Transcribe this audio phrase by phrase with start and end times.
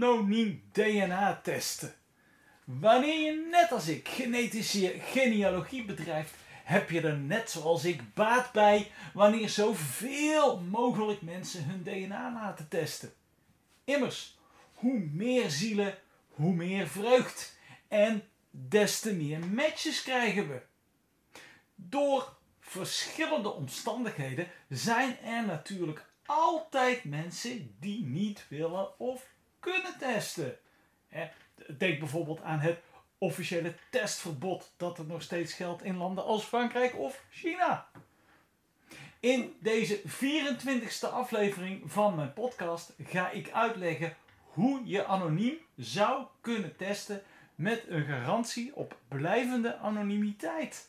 [0.00, 1.99] anoniem DNA testen.
[2.78, 8.52] Wanneer je net als ik genetische genealogie bedrijft, heb je er net zoals ik baat
[8.52, 13.12] bij wanneer zoveel mogelijk mensen hun DNA laten testen.
[13.84, 14.38] Immers,
[14.74, 15.98] hoe meer zielen,
[16.28, 17.58] hoe meer vreugd.
[17.88, 20.62] En des te meer matches krijgen we.
[21.74, 29.26] Door verschillende omstandigheden zijn er natuurlijk altijd mensen die niet willen of
[29.58, 30.58] kunnen testen.
[31.78, 32.78] Denk bijvoorbeeld aan het
[33.18, 37.88] officiële testverbod dat er nog steeds geldt in landen als Frankrijk of China.
[39.20, 46.76] In deze 24ste aflevering van mijn podcast ga ik uitleggen hoe je anoniem zou kunnen
[46.76, 47.22] testen
[47.54, 50.88] met een garantie op blijvende anonimiteit.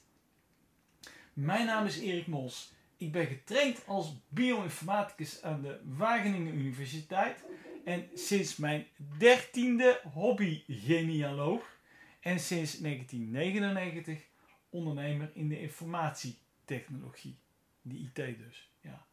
[1.34, 2.74] Mijn naam is Erik Mols.
[2.98, 7.44] Ik ben getraind als bioinformaticus aan de Wageningen Universiteit
[7.86, 8.88] en sinds mijn
[9.18, 11.80] dertiende hobby-genealoog
[12.20, 14.22] en sinds 1999
[14.70, 17.38] ondernemer in de informatietechnologie.
[17.82, 18.70] De IT dus.
[18.82, 19.06] Ja.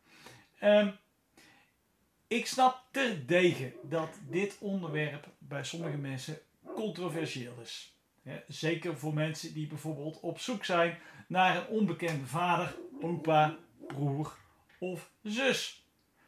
[0.80, 0.96] Um,
[2.26, 6.38] ik snap terdege dat dit onderwerp bij sommige mensen
[6.74, 7.96] controversieel is.
[8.48, 14.36] zeker voor mensen die bijvoorbeeld op zoek zijn naar een onbekende vader, opa, broer
[14.78, 15.86] of zus.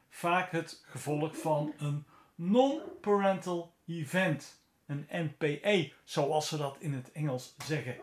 [0.08, 2.06] Vaak het gevolg van een
[2.40, 4.58] non-parental event.
[4.86, 7.96] Een NPE, zoals ze dat in het Engels zeggen.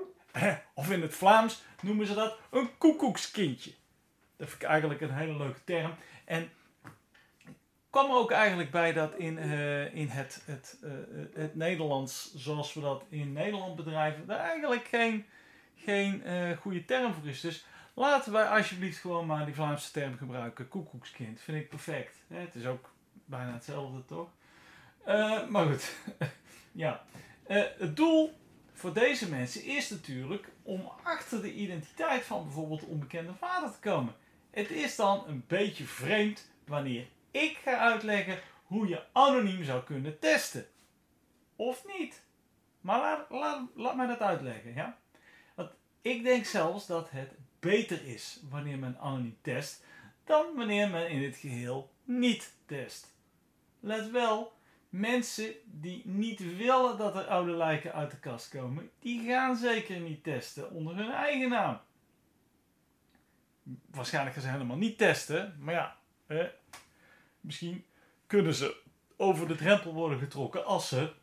[0.73, 3.71] Of in het Vlaams noemen ze dat een koekoekskindje.
[4.35, 5.93] Dat vind ik eigenlijk een hele leuke term.
[6.25, 6.49] En
[7.89, 10.91] kwam er ook eigenlijk bij dat in, uh, in het, het, uh,
[11.33, 15.25] het Nederlands, zoals we dat in Nederland bedrijven, daar eigenlijk geen,
[15.75, 17.41] geen uh, goede term voor is.
[17.41, 20.67] Dus laten wij alsjeblieft gewoon maar die Vlaamse term gebruiken.
[20.67, 21.41] Koekoekskind.
[21.41, 22.15] Vind ik perfect.
[22.27, 22.95] Het is ook
[23.27, 24.29] bijna hetzelfde toch?
[25.07, 25.95] Uh, maar goed,
[26.71, 27.03] ja.
[27.47, 28.33] Uh, het doel
[28.73, 33.79] voor deze mensen is natuurlijk om achter de identiteit van bijvoorbeeld de onbekende vader te
[33.79, 34.15] komen.
[34.51, 40.19] Het is dan een beetje vreemd wanneer ik ga uitleggen hoe je anoniem zou kunnen
[40.19, 40.65] testen.
[41.55, 42.23] Of niet.
[42.81, 44.97] Maar laat, laat, laat mij dat uitleggen, ja.
[45.55, 45.69] Want
[46.01, 49.83] ik denk zelfs dat het beter is wanneer men anoniem test
[50.23, 53.15] dan wanneer men in het geheel niet test.
[53.79, 54.53] Let wel,
[54.89, 59.99] mensen die niet willen dat er oude lijken uit de kast komen, die gaan zeker
[59.99, 61.79] niet testen onder hun eigen naam.
[63.91, 65.97] Waarschijnlijk gaan ze helemaal niet testen, maar ja,
[67.41, 67.85] misschien
[68.27, 68.81] kunnen ze
[69.17, 71.13] over de drempel worden getrokken als ze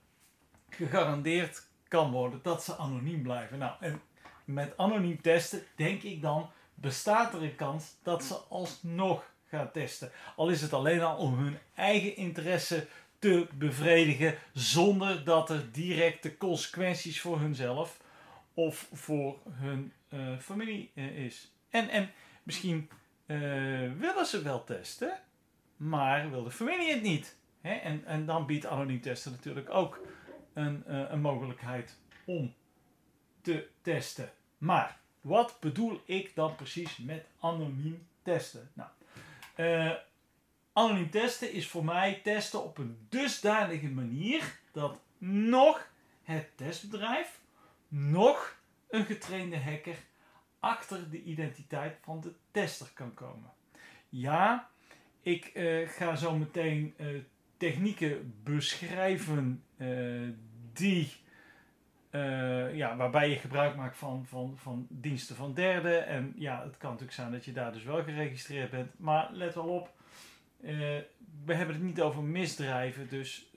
[0.68, 3.58] gegarandeerd kan worden dat ze anoniem blijven.
[3.58, 4.02] Nou, en
[4.44, 9.33] met anoniem testen denk ik dan bestaat er een kans dat ze alsnog
[9.72, 10.10] testen.
[10.36, 12.86] Al is het alleen al om hun eigen interesse
[13.18, 18.00] te bevredigen zonder dat er directe consequenties voor hunzelf
[18.54, 21.52] of voor hun uh, familie uh, is.
[21.70, 22.10] En, en
[22.42, 22.88] misschien
[23.26, 23.38] uh,
[23.98, 25.18] willen ze wel testen,
[25.76, 27.36] maar wil de familie het niet.
[27.60, 27.74] Hè?
[27.74, 30.06] En, en dan biedt anoniem testen natuurlijk ook
[30.52, 30.82] een,
[31.12, 32.54] een mogelijkheid om
[33.40, 34.32] te testen.
[34.58, 38.70] Maar wat bedoel ik dan precies met anoniem testen?
[38.72, 38.88] Nou,
[39.56, 39.92] uh,
[40.72, 45.88] anoniem testen is voor mij testen op een dusdanige manier dat nog
[46.22, 47.40] het testbedrijf,
[47.88, 48.56] nog
[48.88, 49.96] een getrainde hacker
[50.58, 53.52] achter de identiteit van de tester kan komen.
[54.08, 54.70] Ja,
[55.22, 57.20] ik uh, ga zo meteen uh,
[57.56, 59.64] technieken beschrijven
[60.72, 61.12] die
[62.14, 66.06] uh, ja, waarbij je gebruik maakt van, van, van diensten van derden.
[66.06, 68.98] En ja, het kan natuurlijk zijn dat je daar dus wel geregistreerd bent.
[68.98, 69.90] Maar let wel op,
[70.60, 70.70] uh,
[71.44, 73.08] we hebben het niet over misdrijven.
[73.08, 73.50] Dus,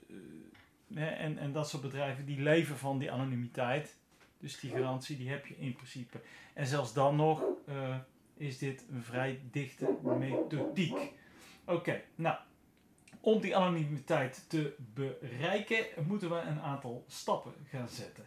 [0.88, 3.96] uh, en, en dat soort bedrijven die leven van die anonimiteit.
[4.38, 6.20] Dus die garantie die heb je in principe.
[6.54, 7.42] En zelfs dan nog
[8.36, 11.12] is dit een vrij dichte methodiek.
[11.64, 12.36] Oké, nou.
[13.20, 18.24] Om die anonimiteit te bereiken moeten we een aantal stappen gaan zetten.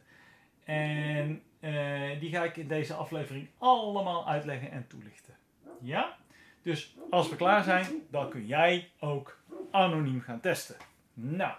[0.72, 5.36] En uh, die ga ik in deze aflevering allemaal uitleggen en toelichten.
[5.82, 6.18] Ja?
[6.62, 9.40] Dus als we klaar zijn, dan kun jij ook
[9.72, 10.76] anoniem gaan testen.
[11.14, 11.54] Nou,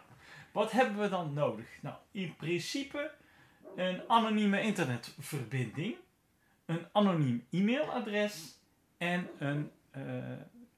[0.52, 1.66] wat hebben we dan nodig?
[1.80, 3.10] Nou, in principe
[3.76, 5.96] een anonieme internetverbinding,
[6.66, 8.58] een anoniem e-mailadres
[8.98, 10.02] en een, eh,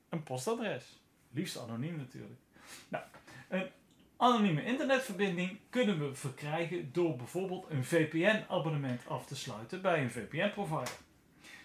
[0.08, 1.00] een postadres.
[1.30, 2.40] Liefst anoniem natuurlijk.
[2.88, 3.04] Nou,
[3.48, 3.70] een
[4.16, 10.96] anonieme internetverbinding kunnen we verkrijgen door bijvoorbeeld een VPN-abonnement af te sluiten bij een VPN-provider.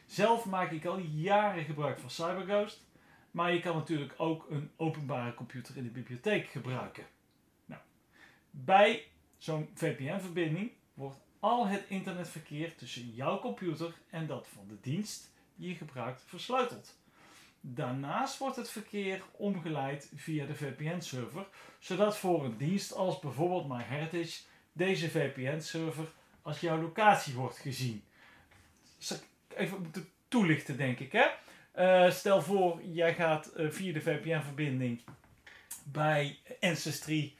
[0.05, 2.85] Zelf maak ik al jaren gebruik van CyberGhost,
[3.31, 7.05] maar je kan natuurlijk ook een openbare computer in de bibliotheek gebruiken.
[7.65, 7.81] Nou,
[8.49, 9.07] bij
[9.37, 15.69] zo'n VPN-verbinding wordt al het internetverkeer tussen jouw computer en dat van de dienst die
[15.69, 16.97] je gebruikt versleuteld.
[17.61, 21.47] Daarnaast wordt het verkeer omgeleid via de VPN-server,
[21.79, 24.41] zodat voor een dienst als bijvoorbeeld MyHeritage
[24.71, 26.05] deze VPN-server
[26.41, 28.03] als jouw locatie wordt gezien.
[29.55, 31.11] Even moeten toelichten, denk ik.
[31.11, 31.25] Hè?
[31.75, 35.01] Uh, stel voor, jij gaat uh, via de VPN-verbinding
[35.83, 37.35] bij Ancestry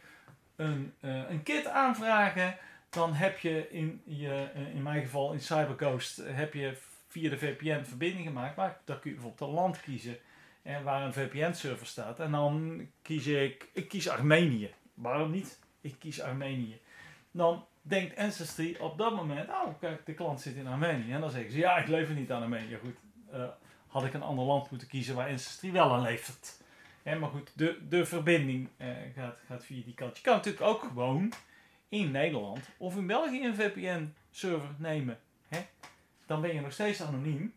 [0.56, 2.58] een, uh, een kit aanvragen.
[2.90, 6.78] Dan heb je in, je, in mijn geval in CyberGhost, heb je
[7.10, 8.56] via de VPN verbinding gemaakt.
[8.56, 10.18] Maar dan kun je bijvoorbeeld een land kiezen
[10.62, 12.20] en waar een VPN-server staat.
[12.20, 14.74] En dan kies ik, ik kies Armenië.
[14.94, 15.60] Waarom niet?
[15.82, 16.80] Ik kies Armenië.
[17.32, 21.12] Dan denkt Ancestry op dat moment, oh kijk, de klant zit in Armenië.
[21.12, 22.78] En dan zeggen ze, ja, ik lever niet aan Armenië.
[22.82, 22.96] Goed,
[23.34, 23.48] uh,
[23.88, 26.62] had ik een ander land moeten kiezen waar Ancestry wel aan levert.
[27.04, 30.18] maar goed, de, de verbinding uh, gaat, gaat via die kant.
[30.18, 31.34] Je kan natuurlijk ook gewoon
[31.90, 35.20] in Nederland of in België een VPN-server nemen.
[35.48, 35.60] Hè?
[36.30, 37.54] Dan ben je nog steeds anoniem.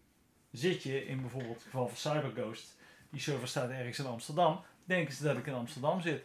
[0.51, 2.77] Zit je in bijvoorbeeld het geval van CyberGhost,
[3.11, 6.25] die server staat ergens in Amsterdam, denken ze dat ik in Amsterdam zit.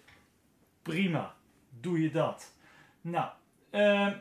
[0.82, 1.36] Prima,
[1.70, 2.54] doe je dat.
[3.02, 3.32] Nou,
[3.72, 4.14] uh,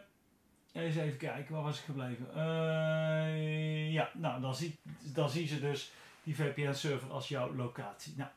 [0.72, 2.26] eens even kijken, waar was ik gebleven?
[2.36, 4.78] Uh, ja, nou, dan, zie,
[5.14, 5.92] dan zien ze dus
[6.22, 8.14] die VPN-server als jouw locatie.
[8.16, 8.30] Nou,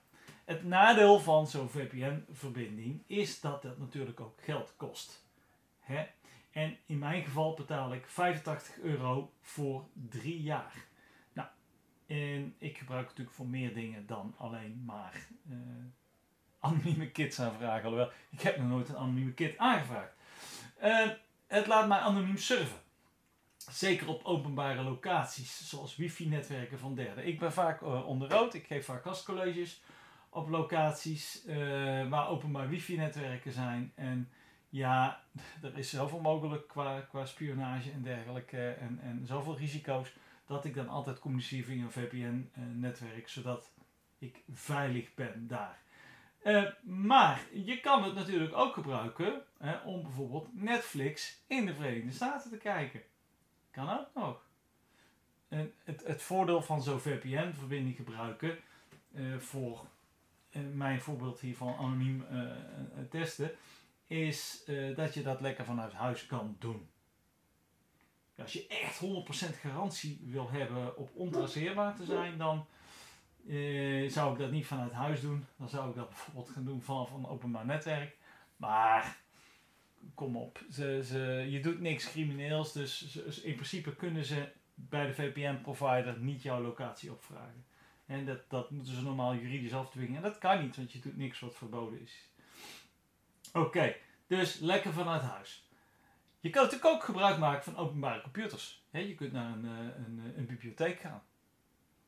[0.45, 5.25] het nadeel van zo'n VPN-verbinding is dat het natuurlijk ook geld kost.
[5.79, 6.05] Hè?
[6.59, 10.73] En in mijn geval betaal ik 85 euro voor drie jaar.
[11.33, 11.47] Nou,
[12.07, 15.57] en ik gebruik natuurlijk voor meer dingen dan alleen maar uh,
[16.59, 17.83] anonieme kits aanvragen.
[17.83, 20.13] Alhoewel, ik heb nog nooit een anonieme kit aangevraagd.
[20.83, 21.09] Uh,
[21.47, 22.77] het laat mij anoniem surfen.
[23.57, 27.27] Zeker op openbare locaties, zoals wifi-netwerken van derden.
[27.27, 29.81] Ik ben vaak uh, onder rood, ik geef vaak gastcolleges
[30.29, 31.43] op locaties
[32.09, 33.91] waar openbaar wifi-netwerken zijn.
[33.95, 34.29] En
[34.69, 35.23] ja,
[35.61, 40.13] er is zoveel mogelijk qua, qua spionage en dergelijke en, en zoveel risico's
[40.45, 43.71] dat ik dan altijd communiceer via een VPN-netwerk, zodat
[44.17, 45.79] ik veilig ben daar.
[46.43, 52.11] Uh, maar je kan het natuurlijk ook gebruiken hè, om bijvoorbeeld Netflix in de Verenigde
[52.11, 53.01] Staten te kijken.
[53.71, 54.47] Kan ook nog.
[55.47, 58.57] En het, het voordeel van zo'n VPN-verbinding gebruiken
[59.11, 59.85] uh, voor
[60.51, 62.25] uh, mijn voorbeeld hiervan anoniem
[63.09, 63.51] testen,
[64.09, 64.63] is
[64.95, 66.89] dat je dat lekker vanuit huis kan doen.
[68.37, 69.01] Als je echt
[69.51, 72.65] 100% garantie wil hebben op ontraceerbaar te zijn, dan
[73.45, 75.45] uh, zou ik dat niet vanuit huis doen.
[75.57, 78.15] Dan zou ik dat bijvoorbeeld gaan doen vanaf een openbaar netwerk.
[78.57, 79.17] Maar
[80.13, 82.73] kom op, ze, ze, je doet niks crimineels.
[82.73, 87.65] Dus in principe kunnen ze bij de VPN-provider niet jouw locatie opvragen.
[88.05, 90.15] En dat, dat moeten ze normaal juridisch afdwingen.
[90.15, 92.28] En dat kan niet, want je doet niks wat verboden is.
[93.53, 93.95] Oké,
[94.27, 95.69] dus lekker vanuit huis.
[96.39, 98.83] Je kan natuurlijk ook gebruik maken van openbare computers.
[98.91, 101.23] je kunt naar een, eh, een, een bibliotheek gaan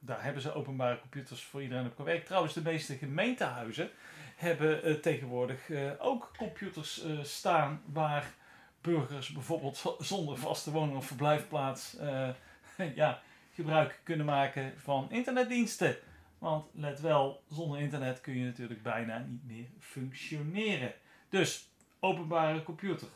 [0.04, 2.26] daar hebben ze openbare computers voor iedereen op gewerkt.
[2.26, 3.90] Trouwens, de meeste gemeentehuizen
[4.36, 8.34] hebben uh, tegenwoordig ook computers staan waar
[8.82, 11.98] burgers bijvoorbeeld zonder vaste woning of verblijfplaats
[12.96, 13.22] ja,
[13.54, 15.96] gebruik kunnen maken van internetdiensten.
[16.38, 20.94] Want let wel, zonder internet kun je natuurlijk bijna niet meer functioneren.
[21.32, 21.70] Dus,
[22.00, 23.08] openbare computer.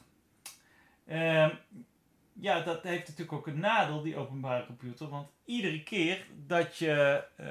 [1.06, 1.56] Ehm,
[2.34, 5.10] ja, dat heeft natuurlijk ook een nadeel, die openbare computer.
[5.10, 7.48] Want iedere keer dat je uh,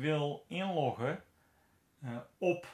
[0.00, 1.22] wil inloggen
[2.04, 2.66] uh, op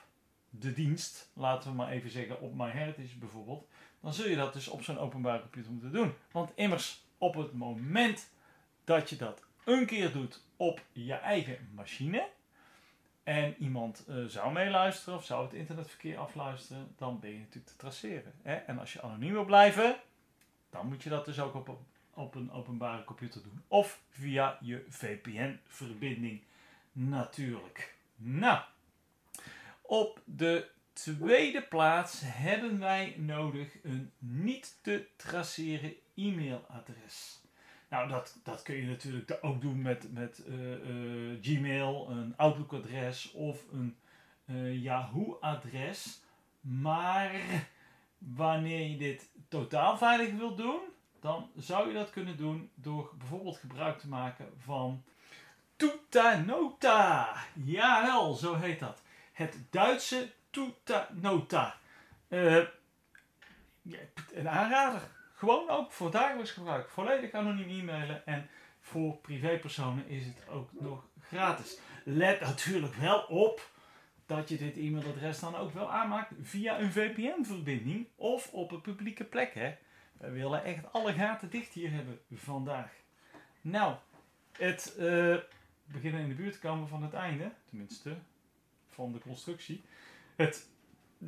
[0.50, 3.68] de dienst, laten we maar even zeggen op MyHeritage bijvoorbeeld,
[4.00, 6.14] dan zul je dat dus op zo'n openbare computer moeten doen.
[6.30, 8.30] Want immers op het moment
[8.84, 12.28] dat je dat een keer doet op je eigen machine
[13.26, 17.76] en iemand uh, zou meeluisteren of zou het internetverkeer afluisteren, dan ben je natuurlijk te
[17.76, 18.32] traceren.
[18.42, 18.54] Hè?
[18.54, 19.96] En als je anoniem wil blijven,
[20.70, 21.78] dan moet je dat dus ook op,
[22.14, 23.62] op een openbare computer doen.
[23.68, 26.42] Of via je VPN-verbinding
[26.92, 27.94] natuurlijk.
[28.16, 28.60] Nou,
[29.82, 37.40] op de tweede plaats hebben wij nodig een niet te traceren e-mailadres.
[37.88, 43.32] Nou, dat, dat kun je natuurlijk ook doen met, met uh, uh, Gmail, een Outlook-adres
[43.32, 43.96] of een
[44.46, 46.20] uh, Yahoo-adres.
[46.60, 47.30] Maar
[48.18, 50.80] wanneer je dit totaal veilig wilt doen,
[51.20, 55.02] dan zou je dat kunnen doen door bijvoorbeeld gebruik te maken van
[55.76, 57.36] Tutanota.
[57.64, 59.02] Jawel, zo heet dat.
[59.32, 61.76] Het Duitse Tutanota.
[62.28, 62.68] Een
[64.48, 65.15] aanrader.
[65.36, 66.88] Gewoon ook voor dagelijks gebruik.
[66.88, 68.48] Volledig anoniem e-mailen en
[68.80, 71.78] voor privépersonen is het ook nog gratis.
[72.04, 73.70] Let natuurlijk wel op
[74.26, 79.24] dat je dit e-mailadres dan ook wel aanmaakt via een VPN-verbinding of op een publieke
[79.24, 79.54] plek.
[79.54, 79.74] Hè.
[80.18, 82.92] We willen echt alle gaten dicht hier hebben vandaag.
[83.60, 83.96] Nou,
[84.52, 85.36] het uh,
[85.84, 88.16] beginnen in de buurt te komen van het einde, tenminste
[88.88, 89.84] van de constructie.
[90.36, 90.68] Het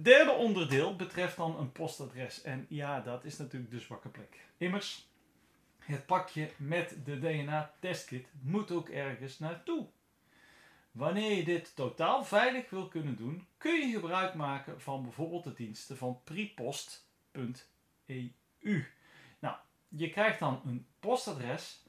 [0.02, 2.43] derde onderdeel betreft dan een postadres.
[2.43, 4.47] En ja, dat is natuurlijk de zwakke plek.
[4.57, 5.09] Immers,
[5.78, 9.87] het pakje met de DNA-testkit moet ook ergens naartoe.
[10.90, 15.52] Wanneer je dit totaal veilig wil kunnen doen, kun je gebruik maken van bijvoorbeeld de
[15.52, 18.87] diensten van prepost.eu.
[19.38, 19.57] Nou,
[19.88, 21.83] je krijgt dan een postadres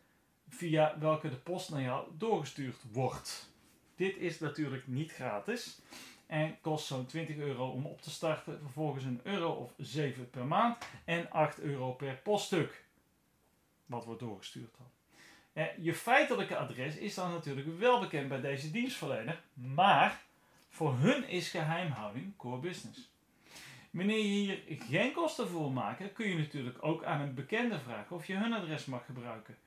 [0.50, 3.52] via welke de post naar jou doorgestuurd wordt.
[3.96, 5.80] Dit is natuurlijk niet gratis
[6.30, 10.46] en kost zo'n 20 euro om op te starten, vervolgens een euro of 7 per
[10.46, 12.84] maand en 8 euro per poststuk
[13.86, 14.88] wat wordt doorgestuurd dan.
[15.54, 20.22] Eh, je feitelijke adres is dan natuurlijk wel bekend bij deze dienstverlener, maar
[20.70, 23.12] voor hun is geheimhouding core business.
[23.92, 28.16] Wanneer je hier geen kosten voor maken, kun je natuurlijk ook aan een bekende vragen
[28.16, 29.58] of je hun adres mag gebruiken.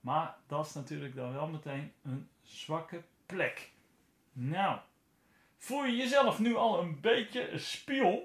[0.00, 3.70] Maar dat is natuurlijk dan wel meteen een zwakke plek.
[4.32, 4.78] Nou,
[5.62, 8.20] voel je jezelf nu al een beetje spion?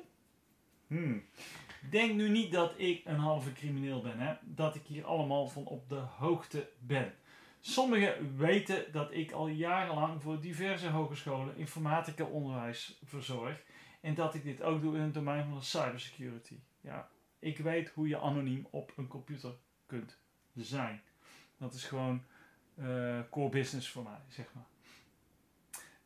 [0.88, 1.24] Hmm.
[1.90, 4.36] Denk nu niet dat ik een halve crimineel ben, hè?
[4.42, 7.14] dat ik hier allemaal van op de hoogte ben.
[7.60, 13.64] Sommigen weten dat ik al jarenlang voor diverse hogescholen informatica onderwijs verzorg
[14.02, 16.60] en dat ik dit ook doe in het domein van de cybersecurity.
[16.82, 19.54] Ja, ik weet hoe je anoniem op een computer
[19.86, 20.18] kunt
[20.56, 21.02] zijn.
[21.58, 22.24] Dat is gewoon
[22.76, 24.68] uh, core business voor mij, zeg maar.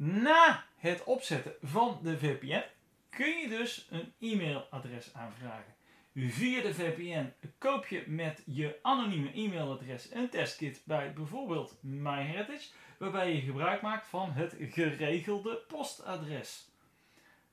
[0.03, 2.63] Na het opzetten van de VPN
[3.09, 5.73] kun je dus een e-mailadres aanvragen.
[6.13, 13.33] Via de VPN koop je met je anonieme e-mailadres een testkit bij bijvoorbeeld MyHeritage, waarbij
[13.33, 16.69] je gebruik maakt van het geregelde postadres.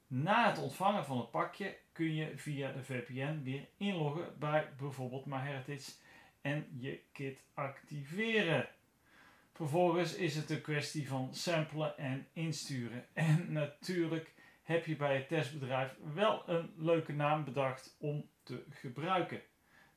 [0.07, 5.27] Na het ontvangen van het pakje kun je via de VPN weer inloggen bij bijvoorbeeld
[5.27, 5.91] MyHeritage
[6.41, 8.69] en je kit activeren.
[9.59, 13.05] Vervolgens is het een kwestie van samplen en insturen.
[13.13, 19.41] En natuurlijk heb je bij het testbedrijf wel een leuke naam bedacht om te gebruiken.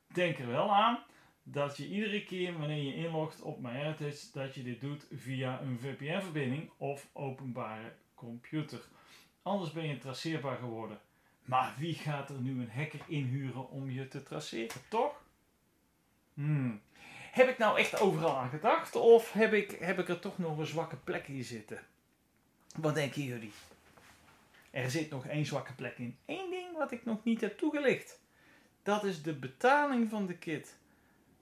[0.06, 0.98] Denk er wel aan
[1.42, 5.78] dat je iedere keer wanneer je inlogt op MyHeritage, dat je dit doet via een
[5.78, 8.80] VPN-verbinding of openbare computer.
[9.42, 11.00] Anders ben je traceerbaar geworden.
[11.44, 15.22] Maar wie gaat er nu een hacker inhuren om je te traceren, toch?
[16.34, 16.80] Hmm.
[17.32, 20.58] Heb ik nou echt overal aan gedacht of heb ik, heb ik er toch nog
[20.58, 21.78] een zwakke plek in zitten?
[22.76, 23.52] Wat denken jullie?
[24.70, 26.16] Er zit nog één zwakke plek in.
[26.26, 28.20] Eén ding wat ik nog niet heb toegelicht.
[28.82, 30.76] Dat is de betaling van de kit.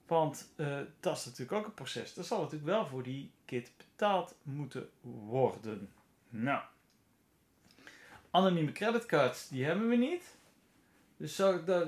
[0.07, 2.17] Want uh, dat is natuurlijk ook een proces.
[2.17, 5.89] Er zal natuurlijk wel voor die kit betaald moeten worden.
[6.29, 6.61] Nou,
[8.29, 10.35] anonieme creditcards, die hebben we niet.
[11.17, 11.35] Dus,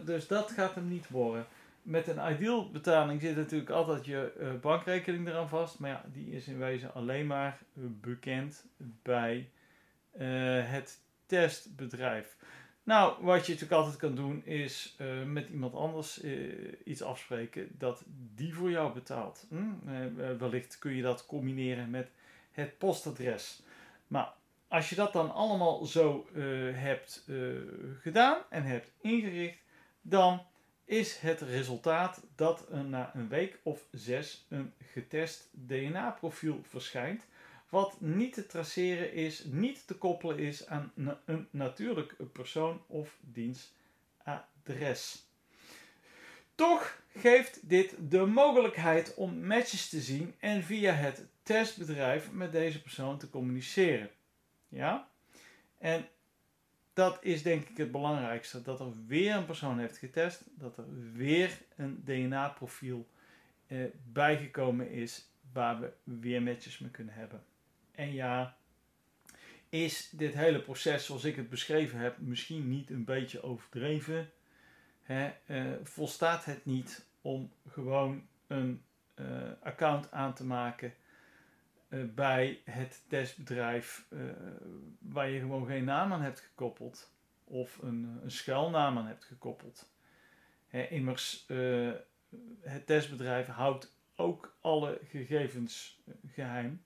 [0.06, 1.48] dus dat gaat hem niet worden.
[1.84, 5.80] Met een ideal betaling zit natuurlijk altijd je uh, bankrekening eraan vast.
[5.80, 8.66] Maar ja, die is in wezen alleen maar bekend
[9.02, 9.50] bij
[10.18, 10.22] uh,
[10.72, 12.38] het testbedrijf.
[12.84, 16.24] Nou, wat je natuurlijk altijd kan doen is met iemand anders
[16.84, 18.04] iets afspreken dat
[18.36, 19.46] die voor jou betaalt.
[19.50, 20.38] Hm?
[20.38, 22.10] Wellicht kun je dat combineren met
[22.52, 23.62] het postadres.
[24.08, 24.34] Maar
[24.68, 26.28] als je dat dan allemaal zo
[26.74, 27.30] hebt
[28.02, 29.58] gedaan en hebt ingericht,
[30.02, 30.42] dan
[30.86, 37.26] is het resultaat dat er na een week of zes een getest DNA-profiel verschijnt
[37.74, 40.92] wat niet te traceren is, niet te koppelen is aan
[41.26, 45.26] een natuurlijk persoon of dienstadres.
[46.56, 52.82] Toch geeft dit de mogelijkheid om matches te zien en via het testbedrijf met deze
[52.82, 54.10] persoon te communiceren.
[54.68, 55.08] Ja?
[55.78, 56.08] En
[56.94, 60.86] dat is denk ik het belangrijkste: dat er weer een persoon heeft getest, dat er
[61.14, 63.08] weer een DNA-profiel
[63.68, 63.78] eh,
[64.12, 67.44] bijgekomen is waar we weer matches mee kunnen hebben.
[67.92, 68.58] En ja,
[69.70, 74.30] is dit hele proces zoals ik het beschreven heb misschien niet een beetje overdreven?
[75.04, 75.32] Hè?
[75.48, 78.84] Uh, volstaat het niet om gewoon een
[79.16, 79.26] uh,
[79.62, 80.94] account aan te maken
[82.16, 84.08] bij het testbedrijf
[85.00, 89.92] waar je gewoon geen naam aan hebt gekoppeld of een, een schuilnaam aan hebt gekoppeld?
[90.90, 91.46] Immers,
[92.62, 96.84] het testbedrijf houdt ook alle gegevens eh, geheim.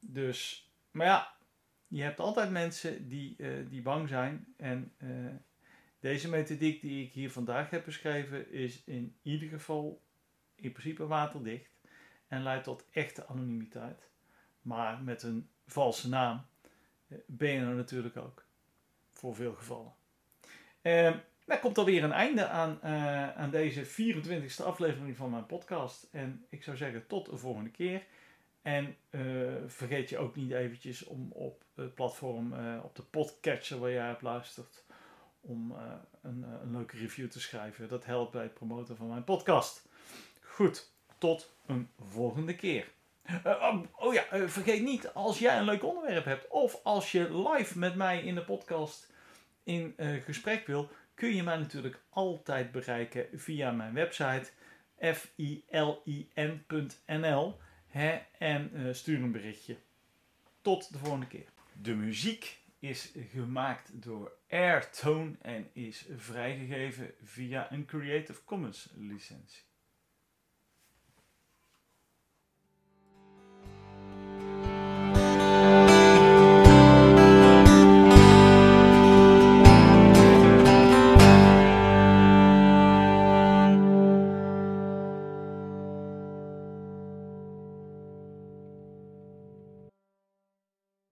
[0.00, 1.36] Dus, maar ja,
[1.86, 4.54] je hebt altijd mensen die, eh, die bang zijn.
[4.56, 5.08] En eh,
[6.00, 10.02] deze methodiek die ik hier vandaag heb beschreven is in ieder geval
[10.54, 11.74] in principe waterdicht.
[12.28, 14.10] En leidt tot echte anonimiteit.
[14.66, 16.46] Maar met een valse naam
[17.26, 18.44] ben je er natuurlijk ook.
[19.12, 19.92] Voor veel gevallen.
[20.82, 21.12] Uh,
[21.60, 26.08] komt alweer een einde aan, uh, aan deze 24e aflevering van mijn podcast.
[26.12, 28.06] En ik zou zeggen tot de volgende keer.
[28.62, 33.90] En uh, vergeet je ook niet eventjes om op het platform, op de podcatcher waar
[33.90, 34.84] jij op luistert,
[35.40, 35.76] om
[36.22, 37.88] een, een leuke review te schrijven.
[37.88, 39.88] Dat helpt bij het promoten van mijn podcast.
[40.40, 42.94] Goed, tot een volgende keer.
[43.44, 47.78] Oh, oh, ja, vergeet niet, als jij een leuk onderwerp hebt of als je live
[47.78, 49.12] met mij in de podcast
[49.64, 54.50] in gesprek wil, kun je mij natuurlijk altijd bereiken via mijn website
[55.12, 56.44] filin.nl
[58.38, 59.76] en uh, stuur een berichtje.
[60.62, 61.46] Tot de volgende keer.
[61.72, 69.62] De muziek is gemaakt door Airtone en is vrijgegeven via een Creative Commons licentie.